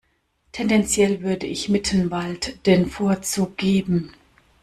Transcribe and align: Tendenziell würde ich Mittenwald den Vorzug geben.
Tendenziell 0.51 1.21
würde 1.21 1.45
ich 1.45 1.69
Mittenwald 1.69 2.65
den 2.65 2.87
Vorzug 2.89 3.55
geben. 3.55 4.11